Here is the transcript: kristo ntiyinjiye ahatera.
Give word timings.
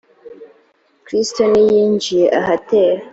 kristo 1.05 1.41
ntiyinjiye 1.51 2.25
ahatera. 2.39 3.01